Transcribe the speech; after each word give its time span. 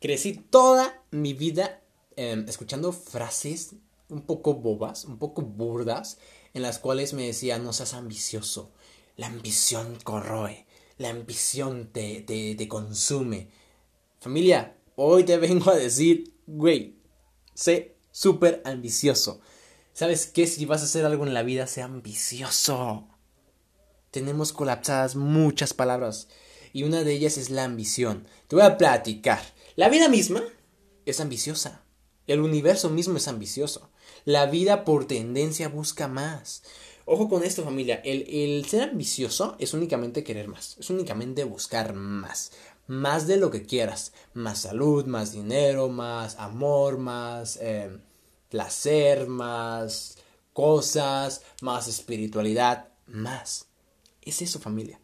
Crecí 0.00 0.32
toda 0.32 1.04
mi 1.10 1.34
vida 1.34 1.82
em, 2.16 2.48
escuchando 2.48 2.90
frases 2.92 3.74
un 4.08 4.22
poco 4.22 4.54
bobas, 4.54 5.04
un 5.04 5.18
poco 5.18 5.42
burdas, 5.42 6.16
en 6.54 6.62
las 6.62 6.78
cuales 6.78 7.12
me 7.12 7.26
decían, 7.26 7.62
no 7.62 7.74
seas 7.74 7.92
ambicioso, 7.92 8.72
la 9.16 9.26
ambición 9.26 9.98
corroe, 10.02 10.66
la 10.96 11.10
ambición 11.10 11.90
te, 11.92 12.22
te, 12.22 12.54
te 12.54 12.66
consume. 12.66 13.48
Familia, 14.20 14.74
hoy 14.96 15.24
te 15.24 15.36
vengo 15.36 15.70
a 15.70 15.76
decir, 15.76 16.34
güey, 16.46 16.96
sé 17.52 17.94
súper 18.10 18.62
ambicioso. 18.64 19.40
¿Sabes 19.92 20.26
qué? 20.26 20.46
Si 20.46 20.64
vas 20.64 20.80
a 20.80 20.84
hacer 20.84 21.04
algo 21.04 21.26
en 21.26 21.34
la 21.34 21.42
vida, 21.42 21.66
sé 21.66 21.82
ambicioso. 21.82 23.06
Tenemos 24.10 24.54
colapsadas 24.54 25.14
muchas 25.14 25.74
palabras 25.74 26.28
y 26.72 26.84
una 26.84 27.04
de 27.04 27.12
ellas 27.12 27.36
es 27.36 27.50
la 27.50 27.64
ambición. 27.64 28.26
Te 28.48 28.56
voy 28.56 28.64
a 28.64 28.78
platicar. 28.78 29.40
La 29.80 29.88
vida 29.88 30.10
misma 30.10 30.42
es 31.06 31.20
ambiciosa. 31.20 31.80
El 32.26 32.40
universo 32.40 32.90
mismo 32.90 33.16
es 33.16 33.28
ambicioso. 33.28 33.88
La 34.26 34.44
vida 34.44 34.84
por 34.84 35.06
tendencia 35.06 35.70
busca 35.70 36.06
más. 36.06 36.62
Ojo 37.06 37.30
con 37.30 37.42
esto 37.44 37.64
familia, 37.64 37.94
el, 38.04 38.62
ser 38.66 38.90
ambicioso 38.90 39.56
es 39.58 39.72
únicamente 39.72 40.22
querer 40.22 40.48
más, 40.48 40.76
es 40.78 40.90
únicamente 40.90 41.44
buscar 41.44 41.94
más, 41.94 42.52
más 42.88 43.26
de 43.26 43.38
lo 43.38 43.50
que 43.50 43.62
quieras, 43.62 44.12
más 44.34 44.58
salud, 44.58 45.06
más 45.06 45.32
dinero, 45.32 45.88
más 45.88 46.36
amor, 46.38 46.98
más 46.98 47.56
eh, 47.62 47.88
placer, 48.50 49.28
más 49.28 50.18
cosas, 50.52 51.40
más 51.62 51.88
espiritualidad, 51.88 52.88
más. 53.06 53.68
Es 54.20 54.42
eso 54.42 54.60
familia. 54.60 55.00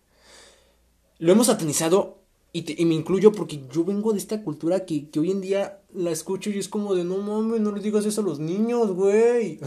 Lo 1.16 1.32
hemos 1.32 1.46
satanizado 1.46 2.15
y, 2.56 2.84
me 2.86 2.94
incluyo 2.94 3.32
porque 3.32 3.66
yo 3.70 3.84
vengo 3.84 4.12
de 4.12 4.18
esta 4.18 4.42
cultura 4.42 4.86
que, 4.86 5.10
que, 5.10 5.20
hoy 5.20 5.30
en 5.30 5.40
día 5.40 5.82
la 5.92 6.10
escucho 6.10 6.48
y 6.50 6.58
es 6.58 6.68
como 6.68 6.94
de 6.94 7.04
no 7.04 7.18
mames, 7.18 7.60
no 7.60 7.72
les 7.72 7.82
digas 7.82 8.06
eso 8.06 8.20
a 8.20 8.24
los 8.24 8.38
niños, 8.38 8.92
güey. 8.92 9.60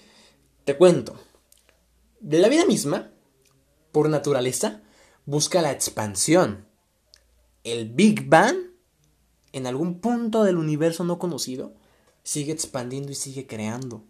Te 0.64 0.76
cuento. 0.76 1.14
De 2.20 2.38
la 2.38 2.48
vida 2.48 2.64
misma, 2.66 3.12
por 3.92 4.08
naturaleza, 4.08 4.82
busca 5.26 5.62
la 5.62 5.72
expansión. 5.72 6.66
El 7.64 7.90
Big 7.90 8.28
Bang, 8.28 8.56
en 9.52 9.66
algún 9.66 10.00
punto 10.00 10.42
del 10.42 10.56
universo 10.56 11.04
no 11.04 11.18
conocido, 11.18 11.74
sigue 12.22 12.52
expandiendo 12.52 13.12
y 13.12 13.14
sigue 13.14 13.46
creando. 13.46 14.04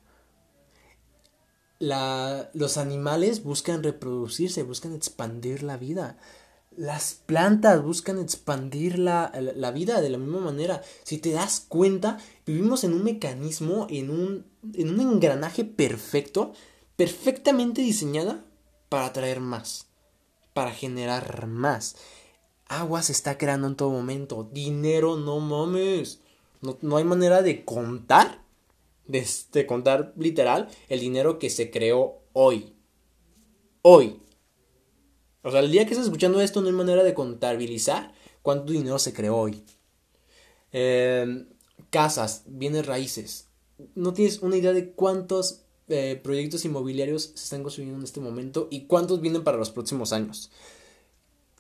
La, 1.79 2.51
los 2.55 2.77
animales 2.79 3.43
buscan 3.43 3.83
reproducirse, 3.83 4.63
buscan 4.63 4.95
expandir 4.95 5.63
la 5.63 5.77
vida. 5.77 6.19
Las 6.77 7.15
plantas 7.15 7.83
buscan 7.83 8.19
expandir 8.19 8.99
la, 8.99 9.31
vida 9.75 10.01
de 10.01 10.11
la 10.11 10.19
misma 10.19 10.41
manera. 10.41 10.83
Si 11.05 11.19
te 11.19 11.33
das 11.33 11.65
cuenta, 11.69 12.19
vivimos 12.47 12.85
en 12.85 12.95
un 12.95 13.05
mecanismo, 13.05 13.87
en 13.91 14.11
un, 14.11 14.47
en 14.75 14.91
un 14.91 15.01
engranaje 15.01 15.65
perfecto, 15.65 16.53
perfectamente 16.97 17.83
diseñada 17.83 18.45
para 18.89 19.07
atraer 19.07 19.41
más, 19.41 19.87
para 20.55 20.73
generar 20.73 21.47
más. 21.47 21.97
Agua 22.69 23.03
se 23.03 23.13
está 23.13 23.37
creando 23.37 23.67
en 23.67 23.77
todo 23.77 23.91
momento. 23.91 24.49
Dinero, 24.51 25.17
no 25.17 25.41
mames. 25.41 26.21
No, 26.63 26.79
no 26.81 26.97
hay 26.97 27.05
manera 27.05 27.43
de 27.43 27.65
contar, 27.65 28.43
de, 29.07 29.27
de 29.53 29.67
contar 29.67 30.15
literal, 30.17 30.69
el 30.89 31.01
dinero 31.01 31.39
que 31.39 31.51
se 31.51 31.71
creó 31.71 32.21
hoy. 32.33 32.75
Hoy. 33.83 34.23
O 35.43 35.51
sea, 35.51 35.61
el 35.61 35.73
día 35.73 35.85
que 35.85 35.93
estás 35.93 36.07
escuchando 36.07 36.41
esto 36.41 36.61
no 36.61 36.69
hay 36.69 36.73
manera 36.73 37.03
de 37.03 37.15
contabilizar 37.15 38.15
cuánto 38.43 38.73
dinero 38.73 38.99
se 38.99 39.13
creó 39.13 39.37
hoy. 39.37 39.65
Em, 40.71 41.49
casas, 41.91 42.45
bienes 42.47 42.87
raíces. 42.87 43.49
No 43.95 44.13
tienes 44.13 44.41
una 44.41 44.57
idea 44.57 44.73
de 44.73 44.93
cuántos 44.93 45.63
eh, 45.89 46.21
proyectos 46.23 46.65
inmobiliarios 46.65 47.33
se 47.35 47.45
están 47.45 47.63
construyendo 47.63 47.99
en 47.99 48.05
este 48.05 48.21
momento 48.21 48.69
y 48.71 48.87
cuántos 48.87 49.21
vienen 49.21 49.43
para 49.43 49.59
los 49.59 49.71
próximos 49.71 50.13
años. 50.13 50.51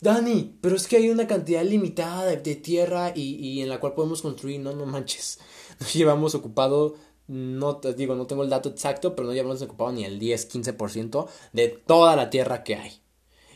Dani, 0.00 0.56
pero 0.60 0.76
es 0.76 0.87
que 0.87 0.97
hay 0.97 1.10
una 1.10 1.26
cantidad 1.26 1.65
limitada 1.65 2.25
de, 2.25 2.56
tierra 2.56 3.12
y, 3.15 3.34
y, 3.37 3.62
en 3.62 3.69
la 3.69 3.81
cual 3.81 3.94
podemos 3.94 4.22
construir. 4.22 4.60
No, 4.60 4.72
no 4.75 4.87
manches. 4.87 5.41
Nos 5.81 5.92
llevamos 5.92 6.34
ocupado, 6.37 6.94
no 7.26 7.81
digo, 7.97 8.15
no 8.15 8.26
tengo 8.26 8.44
el 8.44 8.50
dato 8.50 8.69
exacto, 8.69 9.16
pero 9.16 9.28
no 9.28 9.34
llevamos 9.34 9.62
ocupado 9.62 9.92
ni 9.92 10.04
el 10.04 10.19
10, 10.21 10.53
15% 10.53 11.28
de 11.53 11.69
toda 11.69 12.16
la 12.16 12.31
tierra 12.31 12.62
que 12.62 12.76
hay 12.76 13.02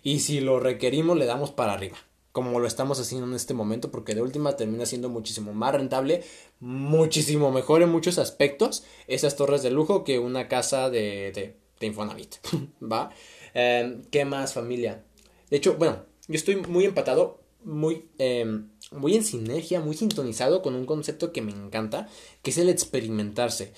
y 0.07 0.21
si 0.21 0.39
lo 0.39 0.61
requerimos 0.61 1.19
le 1.19 1.27
damos 1.27 1.51
para 1.51 1.73
arriba, 1.73 1.97
como 2.31 2.61
lo 2.61 2.69
estamos 2.69 3.01
haciendo 3.01 3.27
en 3.27 3.35
este 3.35 3.55
momento, 3.55 3.91
porque 3.91 4.15
de 4.15 4.23
última 4.23 4.55
termina 4.55 4.87
siendo 4.87 5.09
muchísimo 5.09 5.53
más 5.53 5.75
rentable, 5.75 6.23
muchísimo 6.61 7.51
mejor 7.51 7.83
en 7.83 7.89
muchos 7.89 8.19
aspectos 8.19 8.85
esas 9.09 9.35
torres 9.35 9.65
de 9.65 9.73
lujo 9.73 10.05
que 10.05 10.21
una 10.21 10.47
casa 10.47 10.91
de, 10.91 11.33
de, 11.35 11.57
de 11.81 11.87
Infonavit, 11.89 12.37
¿va? 12.81 13.11
Em, 13.53 14.05
¿Qué 14.05 14.25
más 14.25 14.53
familia? 14.53 15.03
De 15.51 15.57
hecho, 15.57 15.75
bueno, 15.75 16.05
yo 16.29 16.37
estoy 16.37 16.55
muy 16.55 16.85
empatado, 16.85 17.41
muy, 17.65 18.09
em, 18.19 18.69
muy 18.93 19.17
en 19.17 19.25
sinergia, 19.25 19.81
muy 19.81 19.97
sintonizado 19.97 20.63
con 20.63 20.77
un 20.77 20.87
concepto 20.87 21.33
que 21.33 21.43
me 21.43 21.51
encanta, 21.51 22.09
que 22.43 22.53
es 22.53 22.59
el 22.59 22.69
experimentarse. 22.69 23.73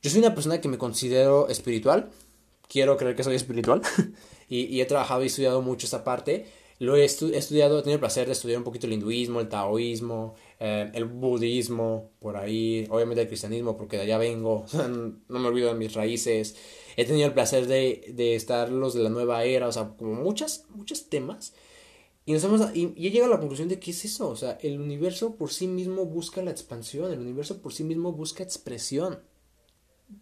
Yo 0.00 0.08
soy 0.08 0.20
una 0.20 0.34
persona 0.34 0.62
que 0.62 0.68
me 0.68 0.78
considero 0.78 1.50
espiritual, 1.50 2.08
quiero 2.70 2.96
creer 2.96 3.16
que 3.16 3.24
soy 3.24 3.34
espiritual. 3.34 3.82
y, 4.48 4.80
he 4.80 4.86
trabajado 4.86 5.22
y 5.22 5.26
estudiado 5.26 5.60
mucho 5.60 5.86
esta 5.86 6.04
parte. 6.04 6.46
Lo 6.78 6.96
he, 6.96 7.04
estudiado, 7.04 7.78
he 7.78 7.82
tenido 7.82 7.96
el 7.96 8.00
placer 8.00 8.26
de 8.26 8.32
estudiar 8.32 8.56
un 8.56 8.64
poquito 8.64 8.86
el 8.86 8.94
hinduismo, 8.94 9.40
el 9.40 9.50
taoísmo, 9.50 10.34
eh, 10.58 10.90
el 10.94 11.04
budismo, 11.04 12.12
por 12.20 12.38
ahí, 12.38 12.86
obviamente 12.88 13.20
el 13.20 13.28
cristianismo, 13.28 13.76
porque 13.76 13.98
de 13.98 14.04
allá 14.04 14.16
vengo, 14.16 14.64
no 15.28 15.38
me 15.38 15.48
olvido 15.48 15.68
de 15.68 15.74
mis 15.74 15.92
raíces. 15.92 16.56
He 16.96 17.04
tenido 17.04 17.26
el 17.26 17.34
placer 17.34 17.66
de, 17.66 18.12
de 18.14 18.34
estar 18.34 18.70
los 18.70 18.94
de 18.94 19.02
la 19.02 19.10
nueva 19.10 19.44
era, 19.44 19.68
o 19.68 19.72
sea, 19.72 19.90
como 19.98 20.14
muchas, 20.14 20.64
muchos 20.70 21.10
temas. 21.10 21.52
Y, 22.24 22.32
nos 22.32 22.44
hemos, 22.44 22.74
y, 22.74 22.94
y 22.96 23.08
he 23.08 23.10
llegado 23.10 23.32
a 23.32 23.34
la 23.34 23.40
conclusión 23.40 23.68
de 23.68 23.78
que 23.78 23.90
es 23.90 24.04
eso, 24.06 24.30
o 24.30 24.36
sea, 24.36 24.56
el 24.62 24.80
universo 24.80 25.36
por 25.36 25.52
sí 25.52 25.66
mismo 25.66 26.06
busca 26.06 26.42
la 26.42 26.50
expansión, 26.50 27.12
el 27.12 27.18
universo 27.18 27.60
por 27.60 27.74
sí 27.74 27.84
mismo 27.84 28.12
busca 28.12 28.42
expresión, 28.42 29.20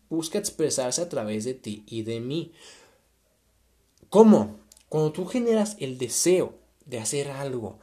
busca 0.08 0.38
expresarse 0.38 1.00
a 1.02 1.08
través 1.08 1.44
de 1.44 1.54
ti 1.54 1.84
y 1.86 2.02
de 2.02 2.20
mí. 2.20 2.52
¿Cómo? 4.10 4.58
Cuando 4.88 5.12
tú 5.12 5.26
generas 5.26 5.76
el 5.80 5.98
deseo 5.98 6.54
de 6.86 6.98
hacer 6.98 7.30
algo, 7.30 7.78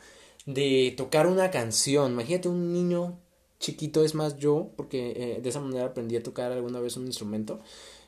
de 0.46 0.94
tocar 0.98 1.28
una 1.28 1.52
canción, 1.52 2.14
imagínate 2.14 2.50
un 2.50 2.74
niño 2.74 3.20
chiquito, 3.60 4.04
es 4.04 4.16
más 4.16 4.38
yo, 4.38 4.72
porque 4.76 5.14
eh, 5.16 5.42
de 5.42 5.50
esa 5.50 5.60
manera 5.60 5.86
aprendí 5.86 6.16
a 6.16 6.24
tocar 6.24 6.52
alguna 6.52 6.80
vez 6.80 6.98
un 6.98 7.06
instrumento. 7.06 7.62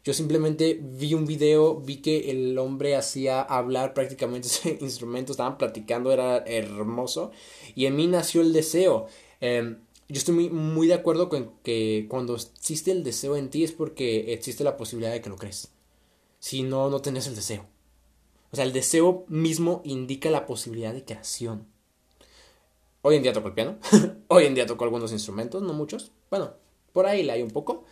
Yo 0.04 0.14
simplemente 0.14 0.80
vi 0.82 1.14
un 1.14 1.26
video, 1.26 1.76
vi 1.76 1.98
que 1.98 2.32
el 2.32 2.58
hombre 2.58 2.96
hacía 2.96 3.42
hablar 3.42 3.94
prácticamente 3.94 4.48
ese 4.48 4.78
instrumento, 4.82 5.32
estaban 5.32 5.58
platicando, 5.58 6.12
era 6.12 6.38
hermoso, 6.38 7.32
y 7.76 7.86
en 7.86 7.96
mí 7.96 8.08
nació 8.08 8.42
el 8.42 8.54
deseo. 8.54 9.08
Em, 9.40 9.80
yo 10.10 10.18
estoy 10.18 10.36
muy, 10.36 10.50
muy 10.50 10.88
de 10.88 10.94
acuerdo 10.94 11.30
con 11.30 11.54
que 11.64 12.06
cuando 12.10 12.36
existe 12.36 12.92
el 12.92 13.04
deseo 13.04 13.36
en 13.36 13.50
ti 13.50 13.64
es 13.64 13.74
porque 13.74 14.34
existe 14.34 14.64
la 14.64 14.78
posibilidad 14.78 15.12
de 15.12 15.22
que 15.22 15.30
lo 15.30 15.36
crees. 15.36 15.72
Si 16.40 16.64
no, 16.64 16.90
no 16.90 17.02
tenés 17.02 17.28
el 17.28 17.36
deseo. 17.36 17.66
O 18.52 18.56
sea, 18.56 18.64
el 18.64 18.72
deseo 18.72 19.26
mismo 19.28 19.82
indica 19.84 20.30
la 20.30 20.46
posibilidad 20.46 20.94
de 20.94 21.04
creación. 21.04 21.68
Hoy 23.02 23.18
en 23.18 23.24
día 23.24 23.34
toco 23.34 23.50
el 23.50 23.54
piano. 23.54 23.78
Hoy 24.28 24.46
en 24.46 24.56
día 24.56 24.66
toco 24.66 24.86
algunos 24.86 25.12
instrumentos, 25.12 25.62
no 25.62 25.74
muchos. 25.74 26.12
Bueno, 26.30 26.54
por 26.94 27.06
ahí 27.06 27.24
la 27.24 27.34
hay 27.34 27.42
un 27.42 27.52
poco. 27.52 27.84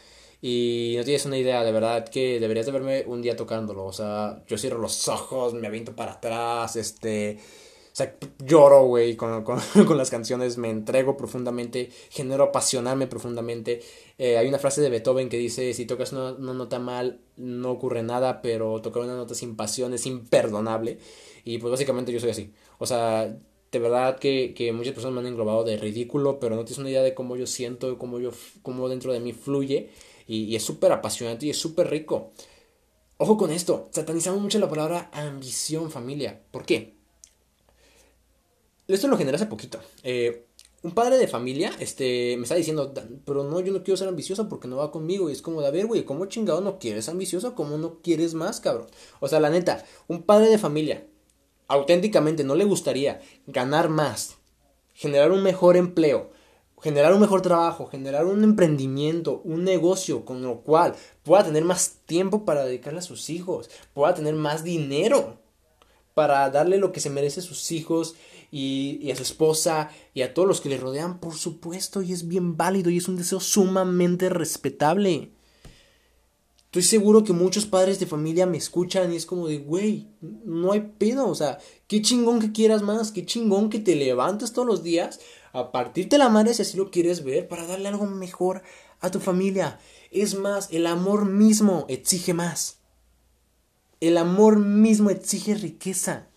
Y 0.42 0.96
no 0.98 1.04
tienes 1.04 1.26
una 1.26 1.38
idea, 1.38 1.64
de 1.64 1.72
verdad, 1.72 2.08
que 2.08 2.40
deberías 2.40 2.66
de 2.66 2.72
verme 2.72 3.04
un 3.08 3.22
día 3.22 3.36
tocándolo. 3.36 3.86
O 3.86 3.94
sea, 3.94 4.44
yo 4.48 4.58
cierro 4.58 4.80
los 4.80 5.08
ojos, 5.10 5.54
me 5.54 5.68
aviento 5.68 5.96
para 5.96 6.14
atrás, 6.14 6.76
este 6.78 7.40
sea, 7.96 8.14
lloro, 8.44 8.88
güey, 8.88 9.16
con, 9.16 9.46
con, 9.46 9.60
con, 9.88 9.98
las 9.98 10.10
canciones, 10.10 10.58
me 10.58 10.70
entrego 10.70 11.16
profundamente, 11.16 11.90
genero 12.10 12.44
apasionarme 12.44 13.08
profundamente. 13.08 13.82
Eh, 14.18 14.38
hay 14.38 14.50
una 14.50 14.60
frase 14.60 14.82
de 14.82 14.90
Beethoven 14.90 15.30
que 15.30 15.38
dice, 15.38 15.74
si 15.74 15.86
tocas 15.86 16.12
una, 16.12 16.34
nota 16.34 16.78
mal, 16.78 17.22
no 17.38 17.72
ocurre 17.72 18.04
nada, 18.04 18.42
pero 18.42 18.82
tocar 18.82 19.04
una 19.04 19.16
nota 19.16 19.34
sin 19.34 19.56
pasión 19.56 19.94
es 19.94 20.06
imperdonable. 20.08 21.00
Y 21.46 21.58
pues 21.60 21.72
básicamente 21.72 22.12
yo 22.12 22.20
soy 22.20 22.32
así. 22.32 22.52
O 22.80 22.86
sea, 22.86 23.34
de 23.72 23.80
verdad 23.80 24.20
que, 24.20 24.54
que 24.54 24.74
muchas 24.74 24.94
personas 24.94 25.14
me 25.16 25.22
han 25.22 25.34
englobado 25.34 25.64
de 25.64 25.78
ridículo, 25.78 26.38
pero 26.42 26.58
no 26.58 26.66
tienes 26.66 26.80
una 26.80 26.90
idea 26.90 27.02
de 27.02 27.14
cómo 27.14 27.38
yo 27.38 27.48
siento, 27.48 27.98
cómo, 27.98 28.20
yo, 28.20 28.32
cómo 28.62 28.90
dentro 28.90 29.14
de 29.14 29.22
mí 29.22 29.32
fluye. 29.32 29.90
Y, 30.28 30.44
y 30.44 30.58
es 30.58 30.64
súper 30.64 30.92
apasionante 30.92 31.46
y 31.46 31.52
es 31.52 31.58
súper 31.58 31.90
rico. 31.90 32.34
Ojo 33.18 33.38
con 33.38 33.52
esto, 33.52 33.88
satanizamos 33.92 34.42
mucho 34.42 34.60
la 34.60 34.68
palabra 34.68 35.10
ambición, 35.14 35.90
familia. 35.92 36.42
¿Por 36.52 36.66
qué? 36.66 36.96
Esto 38.88 39.08
lo 39.08 39.18
generé 39.18 39.36
hace 39.36 39.48
poquito. 39.48 39.80
Eh, 40.04 40.46
un 40.84 40.92
padre 40.92 41.18
de 41.18 41.28
familia 41.28 41.72
este, 41.80 42.38
me 42.38 42.44
está 42.44 42.54
diciendo, 42.54 42.94
pero 43.26 43.44
no, 43.44 43.60
yo 43.60 43.74
no 43.74 43.84
quiero 43.84 43.98
ser 43.98 44.08
ambicioso 44.08 44.48
porque 44.48 44.68
no 44.68 44.78
va 44.78 44.92
conmigo. 44.92 45.30
Y 45.30 45.34
es 45.34 45.42
como, 45.42 45.62
de, 45.62 45.68
a 45.68 45.72
ver, 45.72 45.88
güey, 45.88 46.06
¿cómo 46.06 46.28
chingado 46.28 46.62
no 46.62 46.78
quieres 46.78 47.10
ambicioso? 47.10 47.56
¿Cómo 47.56 47.78
no 47.78 48.02
quieres 48.02 48.36
más, 48.36 48.60
cabrón? 48.60 48.88
O 49.20 49.28
sea, 49.28 49.40
la 49.40 49.50
neta, 49.50 49.84
un 50.08 50.22
padre 50.22 50.48
de 50.50 50.60
familia, 50.60 51.08
auténticamente, 51.68 52.44
no 52.44 52.54
le 52.54 52.66
gustaría 52.66 53.20
ganar 53.48 53.90
más, 53.90 54.36
generar 54.94 55.32
un 55.32 55.42
mejor 55.42 55.76
empleo, 55.76 56.30
generar 56.80 57.14
un 57.14 57.22
mejor 57.22 57.42
trabajo, 57.42 57.88
generar 57.88 58.28
un 58.28 58.44
emprendimiento, 58.44 59.42
un 59.44 59.64
negocio, 59.64 60.24
con 60.24 60.44
lo 60.44 60.62
cual 60.62 60.94
pueda 61.24 61.44
tener 61.44 61.64
más 61.64 62.02
tiempo 62.06 62.46
para 62.46 62.64
dedicarle 62.64 63.00
a 63.00 63.02
sus 63.02 63.32
hijos, 63.32 63.72
pueda 63.96 64.14
tener 64.14 64.36
más 64.36 64.64
dinero 64.64 65.40
para 66.14 66.50
darle 66.52 66.78
lo 66.78 66.92
que 66.92 67.00
se 67.00 67.10
merece 67.10 67.40
a 67.40 67.44
sus 67.44 67.72
hijos 67.72 68.16
y, 68.58 69.12
a 69.12 69.16
su 69.18 69.24
esposa 69.24 69.90
y 70.14 70.22
a 70.22 70.34
todos 70.34 70.48
los 70.48 70.62
que 70.62 70.70
le 70.70 70.78
rodean, 70.78 71.20
por 71.20 71.36
supuesto, 71.36 72.02
y 72.02 72.14
es 72.14 72.30
bien 72.30 72.56
válido 72.56 72.90
y 72.90 72.98
es 72.98 73.10
un 73.10 73.18
deseo 73.18 73.42
sumamente 73.42 74.30
respetable. 74.30 75.34
Estoy 76.64 76.84
seguro 76.84 77.26
que 77.26 77.34
muchos 77.34 77.66
padres 77.66 78.00
de 78.00 78.06
familia 78.06 78.46
me 78.46 78.58
escuchan 78.58 79.12
y 79.12 79.18
es 79.18 79.26
como 79.26 79.50
de, 79.50 79.58
güey, 79.58 80.08
no 80.22 80.72
hay 80.72 80.94
pedo, 80.98 81.28
o 81.28 81.36
sea, 81.36 81.58
qué 81.88 82.02
chingón 82.02 82.40
que 82.40 82.54
quieras 82.54 82.82
más, 82.82 83.12
qué 83.12 83.26
chingón 83.26 83.70
que 83.70 83.80
te 83.80 83.94
levantes 83.98 84.54
todos 84.54 84.68
los 84.68 84.84
días 84.84 85.20
a 85.52 85.74
partirte 85.74 86.18
la 86.18 86.30
madre 86.30 86.54
si 86.54 86.62
así 86.62 86.78
lo 86.78 86.92
quieres 86.92 87.26
ver 87.26 87.50
para 87.50 87.68
darle 87.68 87.90
algo 87.90 88.06
mejor 88.06 88.62
a 89.02 89.12
tu 89.12 89.20
familia. 89.20 89.80
Es 90.12 90.34
más, 90.36 90.70
el 90.72 90.88
amor 90.88 91.26
mismo 91.26 91.86
exige 91.90 92.34
más. 92.34 92.78
El 94.00 94.18
amor 94.18 94.60
mismo 94.60 95.10
exige 95.10 95.56
riqueza, 95.56 96.30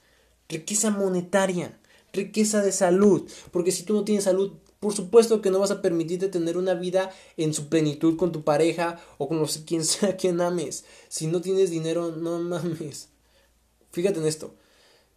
riqueza 0.49 0.91
monetaria, 0.91 1.78
riqueza 2.13 2.63
de 2.63 2.73
salud, 2.73 3.29
porque 3.51 3.73
si 3.73 3.83
tú 3.83 3.95
no 3.95 4.05
tienes 4.05 4.25
salud, 4.25 4.53
por 4.81 4.95
supuesto 4.95 5.43
que 5.43 5.51
no 5.51 5.59
vas 5.59 5.71
a 5.71 5.83
permitirte 5.83 6.29
tener 6.29 6.57
una 6.57 6.75
vida 6.75 7.11
en 7.37 7.53
su 7.53 7.69
plenitud 7.69 8.17
con 8.17 8.31
tu 8.31 8.45
pareja 8.45 9.01
o 9.19 9.29
con 9.29 9.39
los, 9.39 9.59
quien 9.59 9.85
sea 9.85 10.17
quien 10.19 10.41
ames. 10.41 10.85
Si 11.09 11.27
no 11.27 11.41
tienes 11.41 11.71
dinero, 11.71 12.13
no 12.13 12.39
mames. 12.39 13.09
Fíjate 13.91 14.21
en 14.21 14.27
esto. 14.27 14.55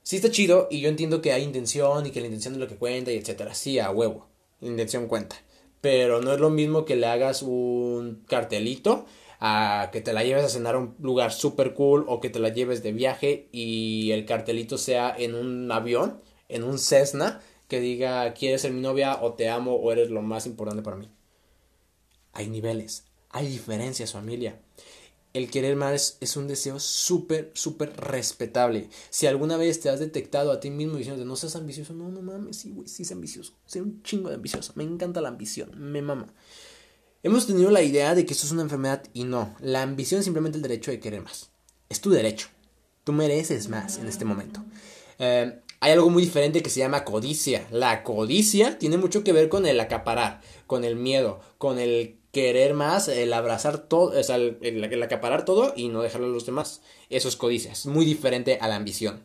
Sí 0.04 0.16
está 0.16 0.32
chido 0.32 0.68
y 0.72 0.82
yo 0.82 0.90
entiendo 0.90 1.22
que 1.22 1.32
hay 1.32 1.44
intención 1.44 2.08
y 2.08 2.12
que 2.12 2.22
la 2.22 2.28
intención 2.28 2.56
es 2.56 2.60
lo 2.60 2.68
que 2.68 2.78
cuenta 2.78 3.12
y 3.12 3.18
etcétera. 3.18 3.54
Sí, 3.54 3.78
a 3.78 3.92
huevo. 3.92 4.28
La 4.62 4.70
intención 4.70 5.08
cuenta. 5.08 5.36
Pero 5.80 6.22
no 6.22 6.34
es 6.34 6.40
lo 6.40 6.50
mismo 6.50 6.86
que 6.86 6.96
le 6.96 7.08
hagas 7.08 7.44
un 7.44 8.24
cartelito 8.28 9.06
a 9.40 9.90
que 9.92 10.02
te 10.02 10.14
la 10.14 10.24
lleves 10.24 10.46
a 10.46 10.50
cenar 10.50 10.76
a 10.76 10.80
un 10.80 10.96
lugar 11.00 11.32
super 11.34 11.74
cool 11.74 12.06
o 12.08 12.20
que 12.20 12.30
te 12.30 12.40
la 12.40 12.50
lleves 12.50 12.84
de 12.84 12.94
viaje 12.94 13.48
y 13.52 14.12
el 14.12 14.26
cartelito 14.26 14.78
sea 14.78 15.14
en 15.18 15.34
un 15.34 15.72
avión, 15.72 16.22
en 16.52 16.64
un 16.64 16.78
Cessna, 16.78 17.42
que 17.68 17.80
diga 17.80 18.34
quieres 18.34 18.62
ser 18.62 18.72
mi 18.72 18.82
novia 18.82 19.22
o 19.22 19.34
te 19.34 19.50
amo 19.50 19.76
o 19.76 19.92
eres 19.92 20.10
lo 20.10 20.22
más 20.22 20.46
importante 20.46 20.84
para 20.84 20.98
mí. 20.98 21.10
Hay 22.34 22.48
niveles, 22.48 23.06
hay 23.30 23.48
diferencias 23.48 24.14
familia 24.14 24.60
el 25.34 25.50
querer 25.50 25.76
más 25.76 26.18
es 26.20 26.36
un 26.36 26.48
deseo 26.48 26.80
súper, 26.80 27.52
súper 27.54 27.96
respetable. 27.96 28.90
Si 29.10 29.28
alguna 29.28 29.58
vez 29.58 29.80
te 29.80 29.90
has 29.90 30.00
detectado 30.00 30.52
a 30.52 30.60
ti 30.60 30.70
mismo 30.70 30.98
diciendo 30.98 31.24
no 31.24 31.36
seas 31.36 31.56
ambicioso, 31.56 31.94
no, 31.94 32.10
no 32.10 32.22
mames, 32.22 32.58
sí, 32.58 32.72
güey, 32.72 32.88
sí 32.88 33.04
es 33.04 33.12
ambicioso. 33.12 33.54
Soy 33.66 33.82
un 33.82 34.04
chingo 34.04 34.30
de 34.30 34.36
ambicioso. 34.36 34.74
Me 34.76 34.84
encanta 34.84 35.22
la 35.22 35.30
ambición, 35.30 35.72
me 35.76 36.02
mama. 36.02 36.28
Hemos 37.24 37.48
tenido 37.48 37.72
la 37.72 37.82
idea 37.82 38.16
de 38.16 38.26
que 38.26 38.34
esto 38.34 38.46
es 38.46 38.52
una 38.52 38.64
enfermedad 38.64 39.04
y 39.14 39.24
no. 39.24 39.56
La 39.62 39.84
ambición 39.84 40.20
es 40.20 40.26
simplemente 40.26 40.58
el 40.58 40.64
derecho 40.64 40.92
de 40.92 41.00
querer 41.00 41.22
más. 41.22 41.50
Es 41.88 42.02
tu 42.02 42.10
derecho. 42.10 42.48
Tú 43.04 43.14
mereces 43.14 43.70
más 43.70 44.00
en 44.00 44.08
este 44.08 44.26
momento. 44.26 44.64
Eh, 45.18 45.62
hay 45.82 45.94
algo 45.94 46.12
muy 46.12 46.24
diferente 46.24 46.62
que 46.62 46.70
se 46.70 46.80
llama 46.80 47.04
codicia. 47.04 47.68
La 47.72 48.04
codicia 48.04 48.78
tiene 48.78 48.98
mucho 48.98 49.24
que 49.24 49.34
ver 49.34 49.50
con 49.50 49.66
el 49.66 49.80
acaparar, 49.80 50.40
con 50.68 50.86
el 50.86 50.96
miedo, 50.96 51.42
con 51.58 51.80
el 51.80 52.20
querer 52.32 52.76
más, 52.76 53.08
el 53.08 53.34
abrazar 53.34 53.80
todo, 53.80 54.18
o 54.18 54.24
sea, 54.24 54.36
el, 54.36 55.04
acaparar 55.04 55.44
todo 55.44 55.74
y 55.76 55.90
no 55.90 56.04
dejarlo 56.04 56.28
a 56.28 56.30
los 56.30 56.46
demás. 56.46 56.84
Eso 57.10 57.28
es 57.28 57.36
codicia, 57.36 57.72
es 57.72 57.88
muy 57.88 58.06
diferente 58.06 58.60
a 58.62 58.68
la 58.68 58.76
ambición. 58.76 59.24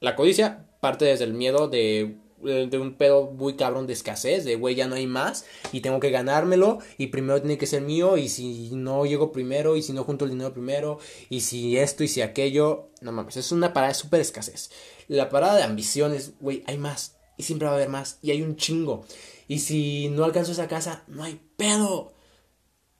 La 0.00 0.16
codicia 0.16 0.66
parte 0.80 1.04
desde 1.04 1.24
el 1.24 1.32
miedo 1.32 1.68
de, 1.68 2.16
de 2.44 2.78
un 2.78 2.94
pedo 2.94 3.30
muy 3.30 3.56
cabrón 3.56 3.86
de 3.86 3.92
escasez, 3.92 4.44
de 4.44 4.56
güey, 4.56 4.74
ya 4.74 4.86
no 4.86 4.94
hay 4.94 5.06
más 5.06 5.44
y 5.72 5.80
tengo 5.80 6.00
que 6.00 6.10
ganármelo 6.10 6.78
y 6.98 7.08
primero 7.08 7.40
tiene 7.40 7.58
que 7.58 7.66
ser 7.66 7.82
mío 7.82 8.16
y 8.16 8.28
si 8.28 8.70
no 8.72 9.06
llego 9.06 9.32
primero 9.32 9.76
y 9.76 9.82
si 9.82 9.92
no 9.92 10.04
junto 10.04 10.24
el 10.24 10.32
dinero 10.32 10.52
primero 10.52 10.98
y 11.30 11.40
si 11.40 11.78
esto 11.78 12.04
y 12.04 12.08
si 12.08 12.20
aquello, 12.20 12.90
no 13.00 13.12
mames, 13.12 13.36
es 13.36 13.52
una 13.52 13.72
parada 13.72 13.92
de 13.92 13.98
súper 13.98 14.20
escasez. 14.20 14.70
La 15.08 15.28
parada 15.28 15.56
de 15.56 15.62
ambición 15.62 16.12
es, 16.14 16.32
güey, 16.40 16.62
hay 16.66 16.78
más 16.78 17.16
y 17.36 17.42
siempre 17.42 17.66
va 17.66 17.72
a 17.72 17.76
haber 17.76 17.88
más 17.88 18.18
y 18.22 18.30
hay 18.30 18.42
un 18.42 18.56
chingo. 18.56 19.04
Y 19.48 19.58
si 19.58 20.08
no 20.08 20.24
alcanzo 20.24 20.52
esa 20.52 20.68
casa, 20.68 21.04
no 21.06 21.22
hay 21.22 21.40
pedo. 21.56 22.12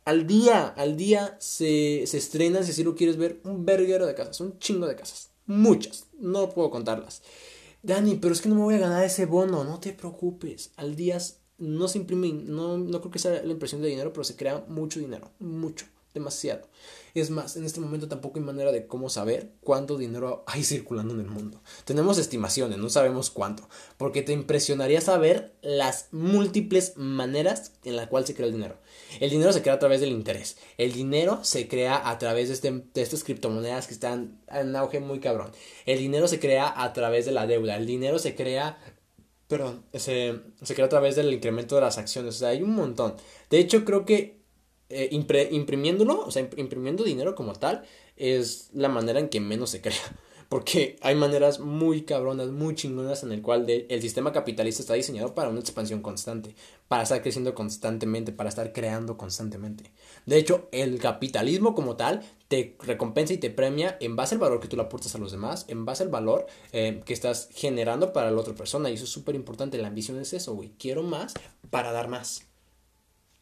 Al 0.04 0.26
día, 0.26 0.66
al 0.66 0.96
día 0.96 1.36
se, 1.40 2.06
se 2.06 2.18
estrenan, 2.18 2.64
si 2.64 2.72
así 2.72 2.84
lo 2.84 2.94
quieres 2.94 3.16
ver, 3.16 3.40
un 3.44 3.64
verguero 3.64 4.06
de 4.06 4.14
casas, 4.14 4.40
un 4.40 4.58
chingo 4.58 4.86
de 4.86 4.96
casas. 4.96 5.30
Muchas, 5.46 6.06
no 6.18 6.50
puedo 6.50 6.70
contarlas. 6.70 7.22
Dani, 7.84 8.16
pero 8.16 8.32
es 8.32 8.40
que 8.40 8.48
no 8.48 8.54
me 8.54 8.62
voy 8.62 8.74
a 8.74 8.78
ganar 8.78 9.04
ese 9.04 9.26
bono, 9.26 9.62
no 9.62 9.78
te 9.78 9.92
preocupes. 9.92 10.72
Al 10.76 10.96
día 10.96 11.18
no 11.58 11.86
se 11.86 11.98
imprime, 11.98 12.32
no, 12.32 12.78
no 12.78 13.00
creo 13.00 13.12
que 13.12 13.18
sea 13.18 13.42
la 13.42 13.52
impresión 13.52 13.82
de 13.82 13.88
dinero, 13.88 14.12
pero 14.12 14.24
se 14.24 14.36
crea 14.36 14.64
mucho 14.68 15.00
dinero, 15.00 15.30
mucho 15.38 15.86
demasiado. 16.14 16.68
Es 17.12 17.30
más, 17.30 17.56
en 17.56 17.64
este 17.64 17.80
momento 17.80 18.08
tampoco 18.08 18.38
hay 18.38 18.44
manera 18.44 18.72
de 18.72 18.86
cómo 18.86 19.08
saber 19.10 19.50
cuánto 19.60 19.98
dinero 19.98 20.44
hay 20.46 20.64
circulando 20.64 21.14
en 21.14 21.20
el 21.20 21.26
mundo. 21.26 21.60
Tenemos 21.84 22.18
estimaciones, 22.18 22.78
no 22.78 22.88
sabemos 22.88 23.30
cuánto, 23.30 23.68
porque 23.98 24.22
te 24.22 24.32
impresionaría 24.32 25.00
saber 25.00 25.54
las 25.60 26.08
múltiples 26.12 26.96
maneras 26.96 27.72
en 27.84 27.96
la 27.96 28.08
cual 28.08 28.26
se 28.26 28.34
crea 28.34 28.46
el 28.46 28.54
dinero. 28.54 28.76
El 29.20 29.30
dinero 29.30 29.52
se 29.52 29.62
crea 29.62 29.74
a 29.74 29.78
través 29.78 30.00
del 30.00 30.10
interés. 30.10 30.56
El 30.78 30.92
dinero 30.92 31.40
se 31.42 31.68
crea 31.68 32.08
a 32.08 32.18
través 32.18 32.48
de, 32.48 32.54
este, 32.54 32.70
de 32.70 33.02
estas 33.02 33.24
criptomonedas 33.24 33.86
que 33.86 33.94
están 33.94 34.40
en 34.48 34.74
auge 34.74 35.00
muy 35.00 35.20
cabrón. 35.20 35.52
El 35.86 35.98
dinero 35.98 36.28
se 36.28 36.40
crea 36.40 36.72
a 36.82 36.92
través 36.92 37.26
de 37.26 37.32
la 37.32 37.46
deuda. 37.46 37.76
El 37.76 37.86
dinero 37.86 38.18
se 38.18 38.34
crea 38.34 38.78
perdón, 39.46 39.84
se, 39.92 40.40
se, 40.62 40.74
crea 40.74 40.86
a 40.86 40.88
través 40.88 41.16
del 41.16 41.32
incremento 41.32 41.74
de 41.74 41.82
las 41.82 41.98
acciones. 41.98 42.36
O 42.36 42.38
sea, 42.38 42.48
hay 42.48 42.62
un 42.62 42.74
montón. 42.74 43.14
De 43.50 43.58
hecho, 43.58 43.84
creo 43.84 44.04
que 44.04 44.43
eh, 44.90 45.08
imprimiéndolo, 45.10 46.24
o 46.24 46.30
sea, 46.30 46.48
imprimiendo 46.56 47.04
dinero 47.04 47.34
como 47.34 47.54
tal, 47.54 47.84
es 48.16 48.70
la 48.74 48.88
manera 48.88 49.18
en 49.18 49.28
que 49.28 49.40
menos 49.40 49.70
se 49.70 49.80
crea. 49.80 49.96
Porque 50.48 50.96
hay 51.00 51.14
maneras 51.14 51.58
muy 51.58 52.02
cabronas, 52.02 52.48
muy 52.48 52.74
chingonas 52.74 53.24
en 53.24 53.32
el 53.32 53.42
cual 53.42 53.68
el 53.68 54.02
sistema 54.02 54.30
capitalista 54.30 54.82
está 54.82 54.94
diseñado 54.94 55.34
para 55.34 55.48
una 55.48 55.58
expansión 55.58 56.00
constante, 56.00 56.54
para 56.86 57.02
estar 57.02 57.22
creciendo 57.22 57.54
constantemente, 57.54 58.30
para 58.30 58.50
estar 58.50 58.72
creando 58.72 59.16
constantemente. 59.16 59.90
De 60.26 60.36
hecho, 60.36 60.68
el 60.70 61.00
capitalismo 61.00 61.74
como 61.74 61.96
tal 61.96 62.20
te 62.48 62.76
recompensa 62.80 63.32
y 63.32 63.38
te 63.38 63.50
premia 63.50 63.96
en 64.00 64.16
base 64.16 64.36
al 64.36 64.40
valor 64.40 64.60
que 64.60 64.68
tú 64.68 64.76
le 64.76 64.82
aportas 64.82 65.14
a 65.14 65.18
los 65.18 65.32
demás, 65.32 65.64
en 65.68 65.86
base 65.86 66.04
al 66.04 66.10
valor 66.10 66.46
eh, 66.72 67.02
que 67.04 67.14
estás 67.14 67.48
generando 67.52 68.12
para 68.12 68.30
la 68.30 68.40
otra 68.40 68.54
persona. 68.54 68.90
Y 68.90 68.94
eso 68.94 69.04
es 69.04 69.10
súper 69.10 69.34
importante. 69.34 69.78
La 69.78 69.88
ambición 69.88 70.20
es 70.20 70.34
eso, 70.34 70.54
güey. 70.54 70.72
Quiero 70.78 71.02
más 71.02 71.34
para 71.70 71.90
dar 71.90 72.08
más 72.08 72.46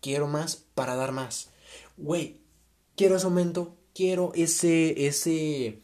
quiero 0.02 0.26
más 0.26 0.66
para 0.74 0.96
dar 0.96 1.12
más. 1.12 1.48
Güey, 1.96 2.36
quiero 2.96 3.16
ese 3.16 3.24
aumento, 3.24 3.74
quiero 3.94 4.32
ese, 4.34 5.06
ese, 5.06 5.78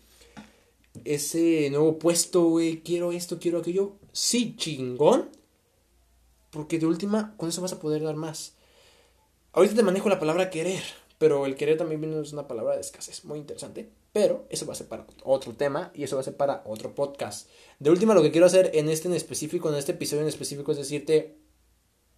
ese 1.04 1.70
nuevo 1.70 1.98
puesto, 1.98 2.42
güey, 2.44 2.82
quiero 2.82 3.12
esto, 3.12 3.38
quiero 3.38 3.60
aquello. 3.60 3.92
Sí, 4.12 4.54
chingón. 4.56 5.30
Porque 6.50 6.78
de 6.78 6.87
última, 6.87 7.34
con 7.37 7.48
eso 7.48 7.62
vas 7.62 7.72
a 7.72 7.80
poder 7.80 8.02
dar 8.02 8.16
más. 8.16 8.54
Ahorita 9.52 9.76
te 9.76 9.82
manejo 9.82 10.08
la 10.08 10.18
palabra 10.18 10.50
querer, 10.50 10.82
pero 11.18 11.46
el 11.46 11.56
querer 11.56 11.78
también 11.78 12.04
es 12.14 12.32
una 12.32 12.48
palabra 12.48 12.75
de 12.75 12.80
escasez, 12.80 13.25
muy 13.25 13.38
interesante. 13.38 13.90
Pero 14.12 14.46
eso 14.48 14.66
va 14.66 14.72
a 14.72 14.76
ser 14.76 14.88
para 14.88 15.06
otro 15.25 15.54
tema 15.54 15.92
y 15.94 16.02
eso 16.02 16.16
va 16.16 16.22
a 16.22 16.25
ser 16.25 16.37
para 16.37 16.62
otro 16.66 16.94
podcast. 16.94 17.48
De 17.78 17.90
última, 17.90 18.14
lo 18.14 18.22
que 18.22 18.32
quiero 18.32 18.46
hacer 18.46 18.70
en 18.75 18.88
este 18.88 19.08
en 19.08 19.14
específico, 19.14 19.68
en 19.68 19.76
este 19.76 19.92
episodio 19.92 20.22
en 20.22 20.28
específico, 20.28 20.72
es 20.72 20.78
decirte, 20.78 21.37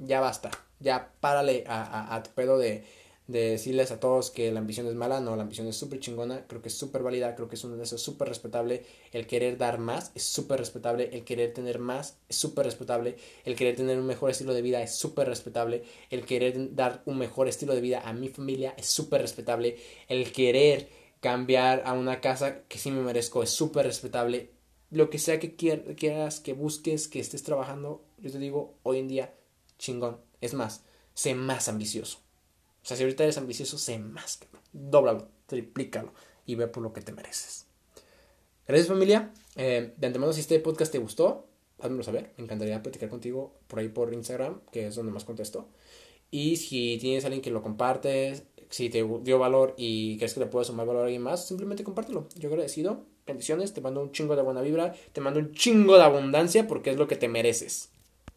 ya 0.00 0.20
basta, 0.20 0.50
ya 0.80 1.12
párale 1.20 1.64
a, 1.66 2.14
a, 2.14 2.22
tu 2.22 2.30
pedo 2.30 2.58
de, 2.58 2.84
de, 3.26 3.50
decirles 3.50 3.92
a 3.92 4.00
todos 4.00 4.30
que 4.30 4.50
la 4.50 4.60
ambición 4.60 4.86
es 4.86 4.94
mala, 4.94 5.20
no, 5.20 5.36
la 5.36 5.42
ambición 5.42 5.66
es 5.66 5.76
súper 5.76 6.00
chingona, 6.00 6.46
creo 6.46 6.62
que 6.62 6.68
es 6.68 6.74
súper 6.74 7.02
válida, 7.02 7.34
creo 7.36 7.48
que 7.48 7.56
es 7.56 7.64
un 7.64 7.78
deseo 7.78 7.98
súper 7.98 8.28
respetable, 8.28 8.84
el 9.12 9.26
querer 9.26 9.58
dar 9.58 9.78
más 9.78 10.10
es 10.14 10.22
súper 10.22 10.58
respetable, 10.58 11.10
el 11.12 11.24
querer 11.24 11.52
tener 11.52 11.78
más 11.78 12.16
es 12.28 12.36
súper 12.36 12.64
respetable, 12.64 13.16
el 13.44 13.54
querer 13.56 13.76
tener 13.76 13.98
un 13.98 14.06
mejor 14.06 14.30
estilo 14.30 14.54
de 14.54 14.62
vida 14.62 14.82
es 14.82 14.94
súper 14.94 15.28
respetable, 15.28 15.84
el 16.10 16.24
querer 16.24 16.74
dar 16.74 17.02
un 17.04 17.18
mejor 17.18 17.46
estilo 17.46 17.74
de 17.74 17.80
vida 17.80 18.00
a 18.04 18.12
mi 18.12 18.28
familia 18.28 18.74
es 18.76 18.86
súper 18.86 19.20
respetable, 19.20 19.76
el 20.08 20.32
querer 20.32 20.88
cambiar 21.20 21.82
a 21.84 21.92
una 21.92 22.20
casa 22.20 22.62
que 22.62 22.78
sí 22.78 22.90
me 22.90 23.02
merezco 23.02 23.42
es 23.42 23.50
súper 23.50 23.86
respetable, 23.86 24.50
lo 24.90 25.08
que 25.08 25.18
sea 25.18 25.38
que 25.38 25.54
quieras, 25.54 26.40
que 26.40 26.52
busques, 26.52 27.06
que 27.06 27.20
estés 27.20 27.44
trabajando, 27.44 28.02
yo 28.18 28.32
te 28.32 28.38
digo, 28.38 28.74
hoy 28.82 28.98
en 28.98 29.08
día 29.08 29.34
chingón. 29.80 30.18
Es 30.40 30.54
más, 30.54 30.82
sé 31.14 31.34
más 31.34 31.68
ambicioso. 31.68 32.18
O 32.82 32.86
sea, 32.86 32.96
si 32.96 33.02
ahorita 33.02 33.24
eres 33.24 33.38
ambicioso, 33.38 33.78
sé 33.78 33.98
más, 33.98 34.36
cabrón. 34.36 34.62
Dóblalo, 34.72 35.28
triplícalo 35.46 36.12
y 36.46 36.54
ve 36.54 36.68
por 36.68 36.82
lo 36.82 36.92
que 36.92 37.00
te 37.00 37.12
mereces. 37.12 37.66
Gracias 38.66 38.88
familia. 38.88 39.32
Eh, 39.56 39.92
de 39.96 40.06
antemano, 40.06 40.32
si 40.32 40.40
este 40.40 40.60
podcast 40.60 40.92
te 40.92 40.98
gustó, 40.98 41.48
házmelo 41.80 42.04
saber. 42.04 42.32
Me 42.36 42.44
encantaría 42.44 42.82
platicar 42.82 43.08
contigo 43.08 43.52
por 43.66 43.80
ahí 43.80 43.88
por 43.88 44.14
Instagram, 44.14 44.60
que 44.70 44.86
es 44.86 44.94
donde 44.94 45.12
más 45.12 45.24
contesto. 45.24 45.68
Y 46.30 46.56
si 46.56 46.98
tienes 47.00 47.24
alguien 47.24 47.42
que 47.42 47.50
lo 47.50 47.62
compartes, 47.62 48.44
si 48.68 48.88
te 48.88 49.04
dio 49.22 49.38
valor 49.38 49.74
y 49.76 50.16
crees 50.18 50.34
que 50.34 50.40
le 50.40 50.46
puedes 50.46 50.68
sumar 50.68 50.86
valor 50.86 51.02
a 51.02 51.04
alguien 51.06 51.22
más, 51.22 51.46
simplemente 51.46 51.82
compártelo. 51.82 52.28
Yo 52.36 52.48
agradecido. 52.48 53.04
Bendiciones, 53.26 53.74
te 53.74 53.80
mando 53.80 54.02
un 54.02 54.12
chingo 54.12 54.34
de 54.34 54.42
buena 54.42 54.60
vibra, 54.60 54.94
te 55.12 55.20
mando 55.20 55.38
un 55.40 55.52
chingo 55.52 55.96
de 55.96 56.02
abundancia 56.02 56.66
porque 56.66 56.90
es 56.90 56.96
lo 56.96 57.06
que 57.06 57.16
te 57.16 57.28
mereces. 57.28 57.90